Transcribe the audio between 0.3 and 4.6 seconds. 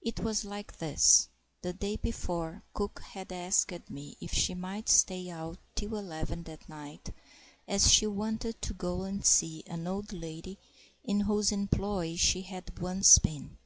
like this: the day before, cook had asked me if she